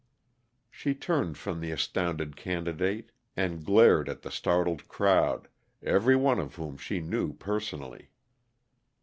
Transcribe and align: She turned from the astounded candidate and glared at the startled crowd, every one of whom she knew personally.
She 0.71 0.95
turned 0.95 1.37
from 1.37 1.59
the 1.59 1.69
astounded 1.69 2.35
candidate 2.35 3.11
and 3.37 3.63
glared 3.63 4.09
at 4.09 4.23
the 4.23 4.31
startled 4.31 4.87
crowd, 4.87 5.47
every 5.83 6.15
one 6.15 6.39
of 6.39 6.55
whom 6.55 6.75
she 6.75 6.99
knew 6.99 7.33
personally. 7.33 8.09